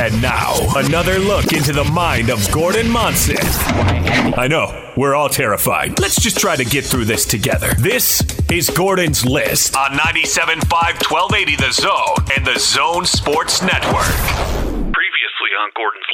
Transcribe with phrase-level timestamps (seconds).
[0.00, 3.36] And now, another look into the mind of Gordon Monson.
[4.38, 5.98] I know, we're all terrified.
[5.98, 7.74] Let's just try to get through this together.
[7.74, 14.06] This is Gordon's List on 97.5 1280 The Zone and The Zone Sports Network.
[14.94, 16.06] Previously on Gordon's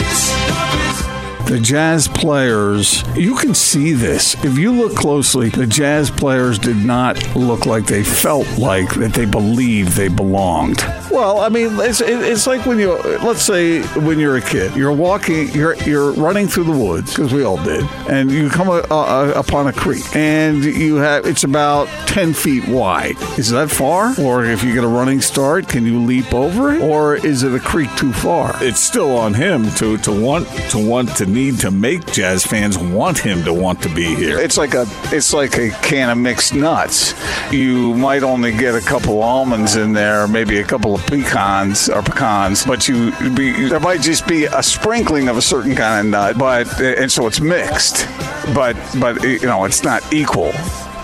[0.00, 1.09] List.
[1.50, 4.36] The jazz players, you can see this.
[4.44, 9.14] If you look closely, the jazz players did not look like they felt like that
[9.14, 10.78] they believed they belonged.
[11.10, 12.92] Well, I mean, it's, it's like when you,
[13.24, 17.34] let's say, when you're a kid, you're walking, you're you're running through the woods because
[17.34, 21.42] we all did, and you come uh, uh, upon a creek, and you have it's
[21.42, 23.16] about ten feet wide.
[23.36, 24.14] Is that far?
[24.20, 26.80] Or if you get a running start, can you leap over it?
[26.80, 28.54] Or is it a creek too far?
[28.60, 32.76] It's still on him to, to want to want to need to make jazz fans
[32.76, 34.38] want him to want to be here.
[34.38, 37.14] It's like a it's like a can of mixed nuts.
[37.50, 42.02] You might only get a couple almonds in there, maybe a couple of pecans or
[42.02, 46.10] pecans, but you be, there might just be a sprinkling of a certain kind of
[46.10, 48.06] nut, but and so it's mixed,
[48.54, 50.52] but but you know it's not equal.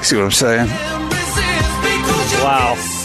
[0.02, 0.68] See what I'm saying?
[2.42, 2.95] Wow.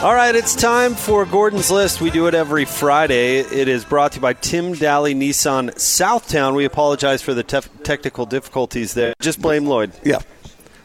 [0.00, 2.00] All right, it's time for Gordon's List.
[2.00, 3.38] We do it every Friday.
[3.40, 6.54] It is brought to you by Tim Dahle Nissan Southtown.
[6.54, 9.14] We apologize for the tef- technical difficulties there.
[9.18, 9.90] Just blame Lloyd.
[10.04, 10.20] Yeah.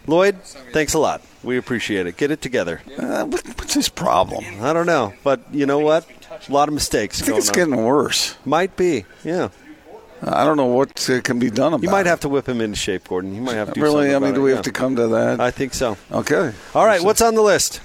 [0.07, 0.41] Lloyd,
[0.73, 1.21] thanks a lot.
[1.43, 2.17] We appreciate it.
[2.17, 2.81] Get it together.
[2.97, 4.45] Uh, what- what's his problem?
[4.63, 6.07] I don't know, but you know what?
[6.49, 7.21] A lot of mistakes.
[7.21, 7.53] I think it's on.
[7.55, 8.33] getting worse.
[8.45, 9.05] Might be.
[9.23, 9.49] Yeah.
[10.23, 11.85] I don't know what uh, can be done about it.
[11.85, 12.09] You might it.
[12.09, 13.35] have to whip him into shape, Gordon.
[13.35, 14.15] You might have to do Really?
[14.15, 14.55] I mean, do it, we yeah.
[14.55, 15.39] have to come to that?
[15.39, 15.97] I think so.
[16.11, 16.51] okay.
[16.73, 17.79] All right, what's on the list?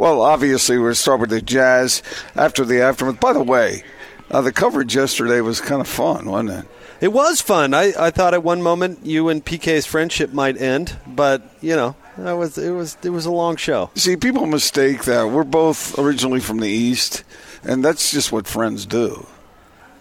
[0.00, 2.02] Well, obviously, we're starting with the Jazz
[2.34, 3.20] after the aftermath.
[3.20, 3.84] By the way,
[4.30, 6.64] uh, the coverage yesterday was kind of fun, wasn't it?
[7.02, 7.74] It was fun.
[7.74, 11.96] I, I thought at one moment you and PK's friendship might end, but you know
[12.16, 13.90] that was it was it was a long show.
[13.94, 17.22] See, people mistake that we're both originally from the East,
[17.62, 19.26] and that's just what friends do.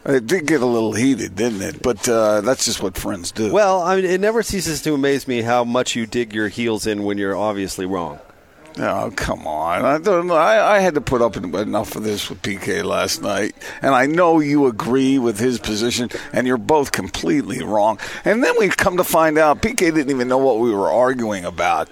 [0.06, 1.84] It did get a little heated, didn't it?
[1.84, 3.52] But uh, that's just what friends do.
[3.52, 6.88] Well, I mean, it never ceases to amaze me how much you dig your heels
[6.88, 8.20] in when you're obviously wrong.
[8.78, 9.84] Oh, come on.
[9.84, 10.30] I don't.
[10.32, 13.56] I, I had to put up enough of this with PK last night.
[13.82, 18.00] And I know you agree with his position, and you're both completely wrong.
[18.24, 21.46] And then we come to find out PK didn't even know what we were arguing
[21.46, 21.90] about.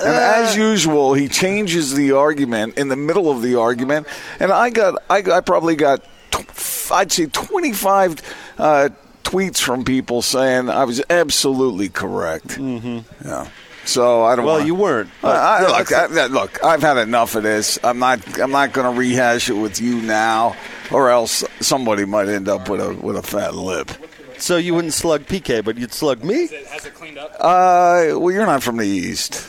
[0.00, 4.06] And as usual, he changes the argument in the middle of the argument.
[4.38, 8.22] And I got, I, I probably got, tw- I'd say 25
[8.58, 8.88] uh,
[9.24, 12.46] tweets from people saying I was absolutely correct.
[12.48, 13.26] Mm-hmm.
[13.28, 13.48] Yeah.
[13.88, 14.44] So I don't.
[14.44, 17.42] Well, wanna- you weren't, but- I, I- Yeah, look, I, look, I've had enough of
[17.42, 17.78] this.
[17.82, 18.38] I'm not.
[18.38, 20.54] I'm not going to rehash it with you now,
[20.90, 23.90] or else somebody might end up with a with a fat lip.
[24.36, 26.48] So you wouldn't slug PK, but you'd slug me.
[26.70, 27.32] Has it cleaned up?
[27.40, 29.44] Uh, well, you're not from the east.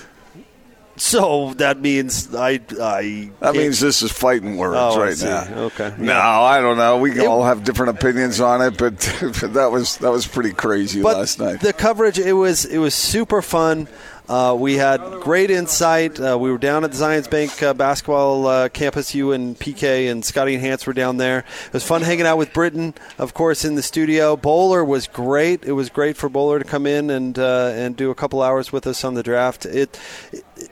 [0.97, 3.31] So that means I I.
[3.39, 5.47] That means this is fighting words Oh, right now.
[5.67, 5.93] Okay.
[5.97, 6.41] No, Yeah.
[6.41, 6.97] I don't know.
[6.97, 8.99] We can It- all have different opinions on it, but,
[9.53, 11.61] that was that was pretty crazy but last night.
[11.61, 13.87] the coverage it was it was super fun.
[14.29, 16.19] Uh, we had great insight.
[16.19, 19.15] Uh, we were down at the Zions Bank uh, basketball uh, campus.
[19.15, 21.39] You and PK and Scotty and Hans were down there.
[21.39, 24.37] It was fun hanging out with Britton, of course, in the studio.
[24.37, 25.65] Bowler was great.
[25.65, 28.71] It was great for Bowler to come in and uh, and do a couple hours
[28.71, 29.65] with us on the draft.
[29.65, 29.99] It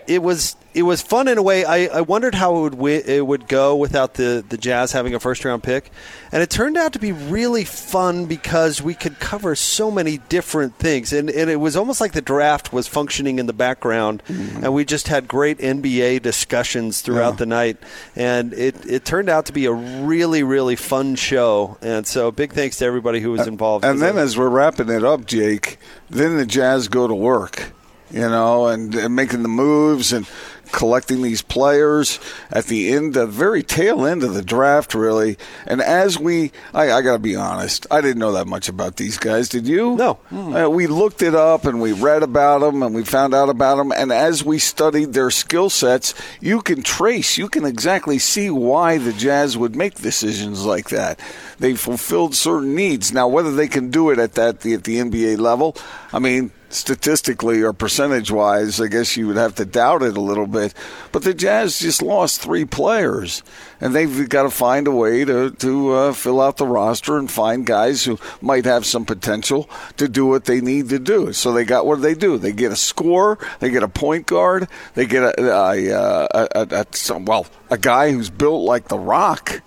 [0.07, 1.65] it, was it was fun in a way.
[1.65, 5.15] I, I wondered how it would wi- it would go without the the Jazz having
[5.15, 5.89] a first round pick,
[6.31, 10.77] and it turned out to be really fun because we could cover so many different
[10.77, 14.63] things, and, and it was almost like the draft was functioning in the background, mm-hmm.
[14.63, 17.77] and we just had great NBA discussions throughout the night,
[18.15, 22.53] and it it turned out to be a really really fun show, and so big
[22.53, 23.83] thanks to everybody who was involved.
[23.83, 27.71] And then as we're wrapping it up, Jake, then the Jazz go to work,
[28.11, 30.27] you know, and, and making the moves and
[30.71, 32.19] collecting these players
[32.51, 35.37] at the end, the very tail end of the draft, really.
[35.65, 38.97] And as we, I, I got to be honest, I didn't know that much about
[38.97, 39.49] these guys.
[39.49, 39.95] Did you?
[39.95, 40.19] No.
[40.31, 43.77] Uh, we looked it up and we read about them and we found out about
[43.77, 43.91] them.
[43.91, 48.97] And as we studied their skill sets, you can trace, you can exactly see why
[48.97, 51.19] the Jazz would make decisions like that.
[51.59, 53.13] They fulfilled certain needs.
[53.13, 55.75] Now, whether they can do it at that at the NBA level,
[56.13, 60.21] I mean, statistically or percentage wise, I guess you would have to doubt it a
[60.21, 60.73] little bit.
[61.11, 63.43] But the Jazz just lost three players,
[63.79, 67.29] and they've got to find a way to to uh, fill out the roster and
[67.29, 71.33] find guys who might have some potential to do what they need to do.
[71.33, 72.37] So they got what they do?
[72.37, 77.19] They get a scorer, they get a point guard, they get a, a, a, a,
[77.19, 79.61] well a guy who's built like the Rock.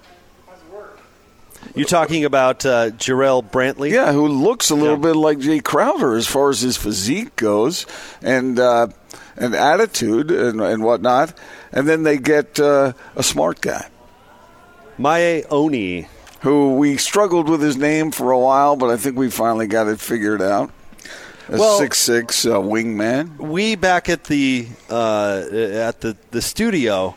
[1.75, 3.91] You're talking about uh, Jarrell Brantley.
[3.93, 5.13] Yeah, who looks a little Yeah.
[5.13, 7.87] bit like Jae Crowder as far as his physique goes
[8.23, 8.89] and uh,
[9.37, 11.33] and attitude and, and whatnot.
[11.73, 13.89] And then they get uh, a smart guy.
[14.99, 16.09] Miye Oni.
[16.41, 19.87] who we struggled with his name for a while, but I think we finally got
[19.89, 20.71] it figured out.
[21.49, 23.37] A Well- six six uh, wingman.
[23.39, 27.15] we back at the uh, at the the studio.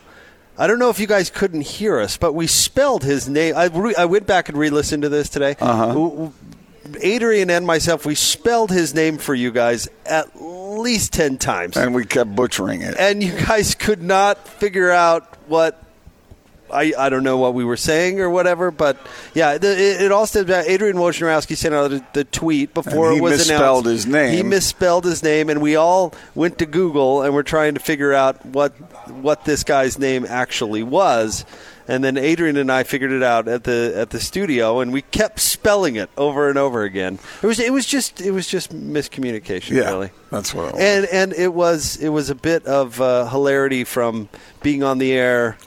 [0.58, 3.56] I don't know if you guys couldn't hear us, but we spelled his name.
[3.56, 5.56] I, re- I went back and re-listened to this today.
[5.60, 6.30] Uh-huh.
[7.02, 11.96] Adrian and myself, we spelled his name for you guys at least ten times, And
[11.96, 12.96] we kept butchering it.
[13.00, 15.83] and you guys could not figure out what.
[16.74, 18.98] I, I don't know what we were saying or whatever, but
[19.34, 20.66] yeah, the, it, it all stems back.
[20.68, 24.06] Adrian Wojnarowski sent out the, the tweet before it was misspelled announced.
[24.06, 24.34] his name.
[24.36, 28.14] He misspelled his name, and we all went to Google and we're trying to figure
[28.14, 28.72] out what
[29.10, 31.46] what this guy's name actually was.
[31.86, 35.02] And then Adrian and I figured it out at the at the studio, and we
[35.02, 37.20] kept spelling it over and over again.
[37.42, 40.12] It was it was just it was just miscommunication, yeah, really.
[40.32, 40.76] that's what.
[40.76, 44.30] And and it was it was a bit of uh, hilarity from
[44.62, 45.58] being on the air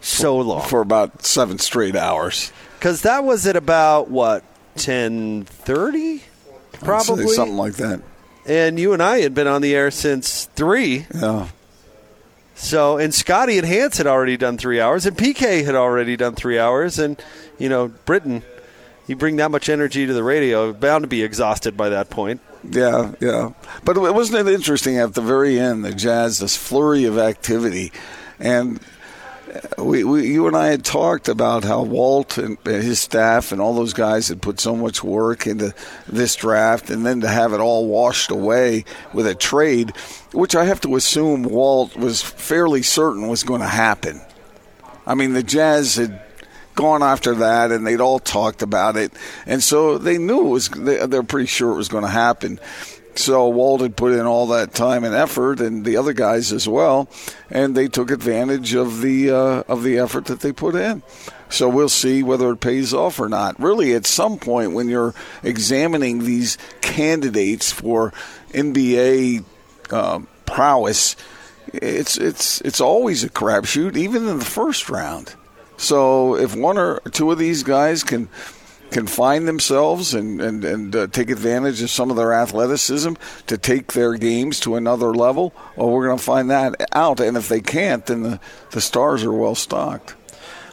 [0.00, 2.52] so long for about seven straight hours.
[2.78, 4.44] because that was at about what
[4.76, 6.22] ten thirty,
[6.80, 8.00] probably something like that.
[8.46, 11.06] and you and I had been on the air since three.
[11.14, 11.48] Yeah.
[12.54, 16.34] So, and Scotty and Hans had already done three hours, and PK had already done
[16.34, 17.20] three hours, and
[17.56, 18.42] you know, Britton,
[19.06, 22.40] you bring that much energy to the radio, bound to be exhausted by that point.
[22.68, 23.52] Yeah, yeah.
[23.84, 27.92] But it wasn't it interesting at the very end, the Jazz, this flurry of activity,
[28.40, 28.80] and
[29.78, 33.74] we, we, you and I had talked about how Walt and his staff and all
[33.74, 35.74] those guys had put so much work into
[36.08, 39.96] this draft, and then to have it all washed away with a trade,
[40.32, 44.20] which I have to assume Walt was fairly certain was going to happen.
[45.06, 46.20] I mean, the Jazz had
[46.74, 49.12] gone after that, and they'd all talked about it,
[49.46, 50.68] and so they knew it was.
[50.68, 52.60] they- They're pretty sure it was going to happen.
[53.18, 57.08] So had put in all that time and effort, and the other guys as well,
[57.50, 61.02] and they took advantage of the uh, of the effort that they put in.
[61.48, 63.58] So we'll see whether it pays off or not.
[63.58, 68.12] Really, at some point when you're examining these candidates for
[68.50, 69.44] NBA
[69.90, 71.16] uh, prowess,
[71.72, 75.34] it's it's it's always a crapshoot, even in the first round.
[75.76, 78.28] So if one or two of these guys can
[78.90, 83.14] can find themselves and and, and uh, take advantage of some of their athleticism
[83.46, 87.20] to take their games to another level, well, we're going to find that out.
[87.20, 88.40] And if they can't, then the,
[88.72, 90.14] the stars are well stocked.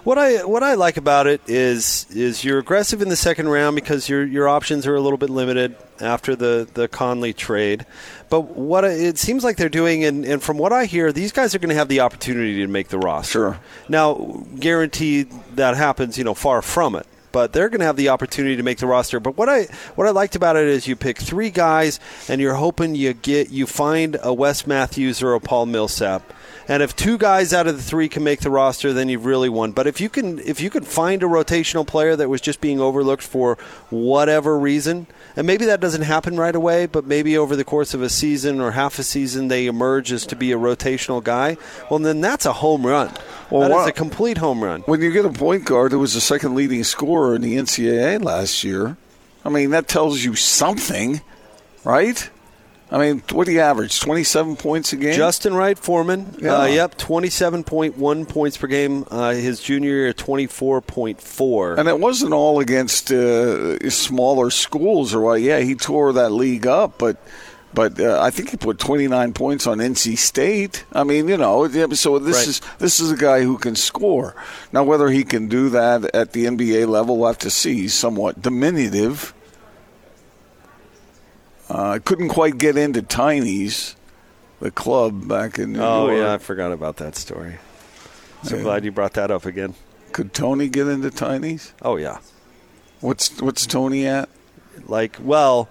[0.05, 3.75] What I what I like about it is is you're aggressive in the second round
[3.75, 7.87] because your your options are a little bit limited after the the Conley trade.
[8.29, 11.55] But what it seems like they're doing, and, and from what I hear, these guys
[11.55, 13.31] are going to have the opportunity to make the roster.
[13.31, 13.59] Sure.
[13.89, 17.07] Now, guaranteed that happens, you know, far from it.
[17.35, 19.19] But they're going to have the opportunity to make the roster.
[19.19, 19.63] But what I
[19.95, 21.99] what I liked about it is you pick three guys,
[22.29, 26.31] and you're hoping you get you find a Wes Matthews or a Paul Millsap.
[26.69, 29.49] And if two guys out of the three can make the roster, then you've really
[29.49, 29.73] won.
[29.73, 32.79] But if you can if you can find a rotational player that was just being
[32.79, 33.57] overlooked for
[33.89, 35.05] whatever reason,
[35.35, 38.59] and maybe that doesn't happen right away, but maybe over the course of a season
[38.59, 41.57] or half a season they emerge as to be a rotational guy,
[41.89, 43.11] well then that's a home run.
[43.49, 44.81] Well, that is a complete home run.
[44.81, 48.23] When you get a point guard who was the second leading scorer in the NCAA
[48.23, 48.97] last year,
[49.43, 51.21] I mean that tells you something,
[51.83, 52.29] right?
[52.95, 53.99] I mean, what do you average?
[53.99, 55.15] Twenty-seven points a game.
[55.15, 56.61] Justin Wright Foreman, Yeah.
[56.61, 59.03] uh, yep, twenty-seven point one points per game.
[59.11, 61.75] Uh, his junior year, twenty-four point four.
[61.77, 65.41] And it wasn't all against uh, smaller schools or what.
[65.41, 67.17] Yeah, he tore that league up, but
[67.73, 70.85] but uh, I think he put 29 points on NC State.
[70.93, 72.47] I mean, you know, so this Right.
[72.47, 74.33] is this is a guy who can score.
[74.71, 77.73] Now, whether he can do that at the NBA level, we'll have to see.
[77.81, 79.33] He's somewhat diminutive.
[81.75, 83.95] Uh, couldn't quite get into Tiny's,
[84.61, 86.19] the club back in New Oh York.
[86.21, 87.57] yeah, I forgot about that story.
[88.43, 88.63] So Yeah.
[88.63, 89.73] glad you brought that up again.
[90.13, 91.73] Could Tony get into Tiny's?
[91.81, 92.19] Oh yeah,
[93.01, 94.29] What's what's Tony at?
[94.87, 95.67] like well,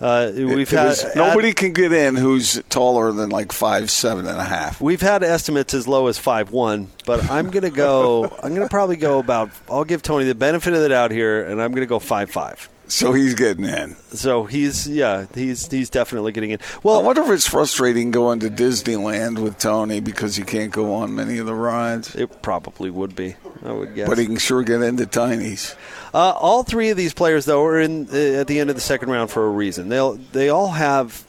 [0.00, 4.26] uh, we've It had is- nobody can get in who's taller than like five seven
[4.26, 4.80] and a half.
[4.80, 8.24] We've had estimates as low as five one, but I'm gonna go.
[8.42, 9.50] I'm gonna probably go about.
[9.70, 12.68] I'll give Tony the benefit of the doubt here, and I'm gonna go five five.
[12.86, 13.96] So he's getting in.
[14.12, 16.58] So he's yeah, he's he's definitely getting in.
[16.82, 20.94] Well, I wonder if it's frustrating going to Disneyland with Tony because he can't go
[20.94, 23.36] on many of the rides, it probably would be.
[23.64, 24.08] I would guess.
[24.08, 25.74] but he can sure get into Tiny's.
[26.12, 28.82] Uh, all three of these players, though, are in uh, at the end of the
[28.82, 29.88] second round for a reason.
[29.88, 31.24] They'll they all have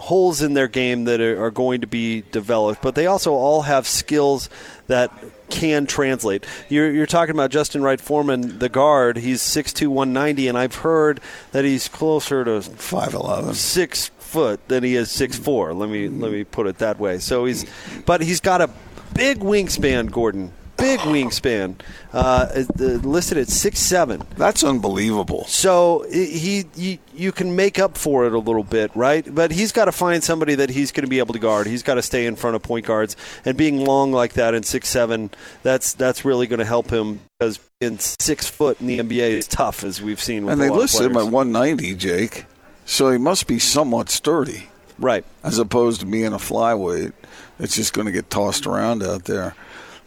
[0.00, 3.62] holes in their game that are, are going to be developed, but they also all
[3.62, 4.48] have skills
[4.86, 5.12] that
[5.50, 6.46] can translate.
[6.68, 9.18] You're, you're talking about Justin Wright Foreman, the guard.
[9.18, 11.20] He's 6'2", 190, and I've heard
[11.52, 13.54] that he's closer to Five eleven.
[13.54, 15.74] six foot than he is six four.
[15.74, 17.18] Let me let me put it that way.
[17.18, 17.66] So he's,
[18.06, 18.70] but he's got a
[19.12, 20.52] big wingspan, Gordon.
[20.80, 21.76] Big wingspan,
[22.12, 24.22] uh, listed at six seven.
[24.36, 25.44] That's unbelievable.
[25.46, 29.26] So he, he, you can make up for it a little bit, right?
[29.32, 31.66] But he's got to find somebody that he's going to be able to guard.
[31.66, 34.62] He's got to stay in front of point guards, and being long like that in
[34.62, 35.30] six seven,
[35.62, 39.46] that's that's really going to help him because in six foot in the NBA is
[39.46, 40.44] tough, as we've seen.
[40.44, 42.46] With And they listed him at 190, Jake.
[42.84, 44.68] So he must be somewhat sturdy,
[44.98, 45.24] right.
[45.44, 47.12] as opposed to being a flyweight
[47.60, 49.54] it's just going to get tossed around out there.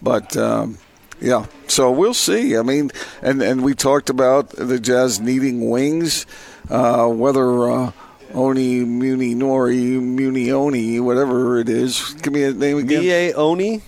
[0.03, 0.77] But um,
[1.21, 2.57] yeah, so we'll see.
[2.57, 2.91] I mean,
[3.21, 6.25] and and we talked about the Jazz needing wings,
[6.69, 7.71] uh, whether.
[7.71, 7.91] Uh,
[8.33, 12.15] Oni Muni Nori Muni Oni, whatever it is.
[12.23, 13.03] Give me a name again.
[13.03, 13.81] Miye Oni.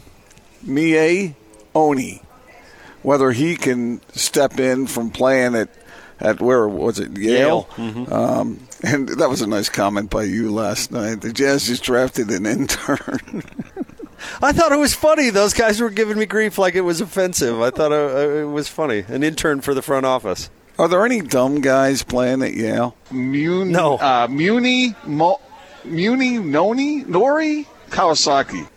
[0.63, 1.33] Miye
[1.73, 2.21] Oni.
[3.01, 5.69] Whether he can step in from playing at
[6.19, 7.67] at where was it Yale?
[7.77, 11.21] Um, and that was a nice comment by you last night.
[11.21, 13.41] The Jazz just drafted an intern.
[14.41, 15.29] I thought it was funny.
[15.29, 17.59] Those guys were giving me grief like it was offensive.
[17.61, 19.03] I thought uh, it was funny.
[19.07, 20.49] An intern for the front office.
[20.77, 22.95] Are there any dumb guys playing at Yale?
[23.11, 23.95] Muni, No.
[23.97, 25.39] uh, Muni, Mo,
[25.85, 28.67] Muni, Noni, Nori, Kawasaki.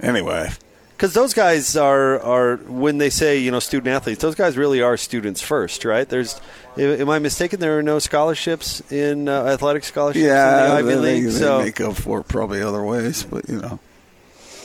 [0.00, 0.50] Anyway,
[0.96, 4.82] Because those guys are are when they say you know student athletes, those guys really
[4.82, 6.06] are students first, right?
[6.08, 6.38] There's,
[6.76, 7.60] am I mistaken?
[7.60, 11.24] There are no scholarships in uh, athletic scholarships yeah, in the Ivy they, League.
[11.26, 13.78] they so make up for it probably other ways, but you know,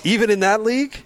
[0.04, 1.04] even in that league,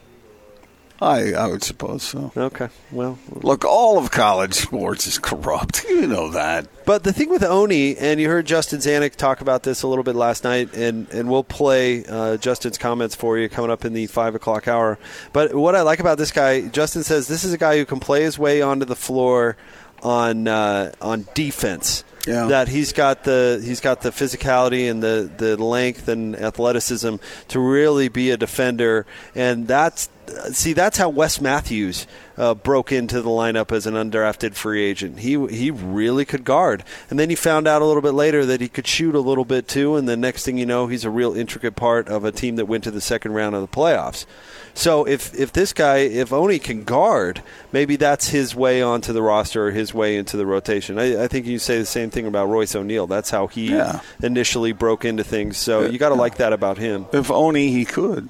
[1.01, 2.31] I I would suppose so.
[2.37, 2.69] okay.
[2.91, 5.83] Well, Look, all of college sports is corrupt.
[5.95, 6.67] You know that.
[6.85, 10.03] But the thing with Oni, and you heard Justin Zanik talk about this a little
[10.03, 13.93] bit last night, and, and we'll play uh, Justin's comments for you coming up in
[13.93, 14.99] the 5 o'clock hour.
[15.31, 17.99] But what I like about this guy, Justin says this is a guy who can
[18.01, 19.55] play his way onto the floor
[20.03, 22.03] on uh, on defense.
[22.25, 22.47] Yeah.
[22.47, 27.17] That he's got the he's got the physicality and the, the length and athleticism
[27.49, 29.05] to really be a defender,
[29.35, 30.09] and that's
[30.51, 35.19] see that's how Wes Matthews uh, broke into the lineup as an undrafted free agent.
[35.19, 38.61] He he really could guard, and then he found out a little bit later that
[38.61, 39.95] he could shoot a little bit too.
[39.95, 42.65] And the next thing you know, he's a real intricate part of a team that
[42.65, 44.25] went to the second round of the playoffs.
[44.73, 47.41] So if if this guy, if Oni can guard,
[47.71, 50.99] maybe that's his way onto the roster or his way into the rotation.
[50.99, 53.07] I, I think you say the same thing about Royce O'Neale.
[53.07, 54.01] That's how he Yeah.
[54.21, 55.57] initially broke into things.
[55.57, 57.05] So you got to like that about him.
[57.13, 58.27] If only he could.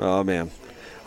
[0.00, 0.52] Oh man,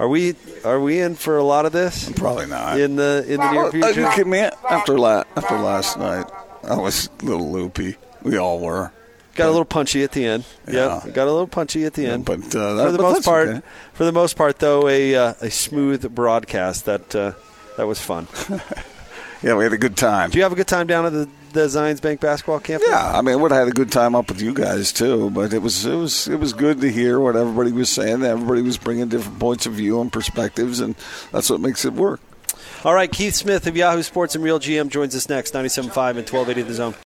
[0.01, 2.79] are we are we in for a lot of this Probably not.
[2.79, 4.07] in the in the near uh, future?
[4.07, 6.25] okay, man, after la- after last night,
[6.63, 7.97] I was a little loopy.
[8.23, 8.91] We all were.
[9.35, 10.45] Got a little punchy at the end.
[10.67, 11.01] Yeah.
[11.05, 12.25] Yeah, got a little punchy at the end.
[12.25, 13.61] but, uh, for the but most part, okay.
[13.93, 17.33] for the most part, though, a uh, a smooth broadcast that uh,
[17.77, 18.27] that was fun.
[19.43, 20.29] Yeah, we had a good time.
[20.29, 22.83] Do you have a good time down at the, the Zions Bank basketball camp?
[22.85, 25.29] Yeah, I mean, would have had a good time up with you guys too.
[25.31, 28.23] But it was it was it was good to hear what everybody was saying.
[28.23, 30.95] Everybody was bringing different points of view and perspectives, and
[31.31, 32.19] that's what makes it work.
[32.83, 36.27] All right, Keith Smith of Yahoo Sports and Real GM joins us next, 97.5 and
[36.27, 36.95] 1280 The Zone.